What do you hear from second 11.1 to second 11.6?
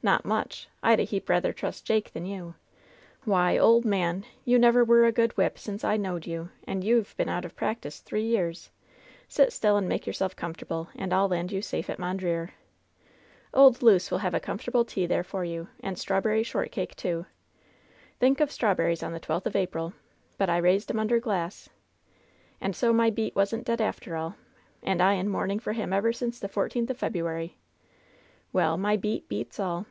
I'll land you